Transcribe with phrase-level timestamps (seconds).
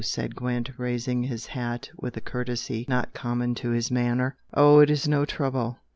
[0.03, 4.35] said Gwent, raising his hat with a courtesy not common to his manner.
[4.51, 5.77] "Oh, it is no trouble!"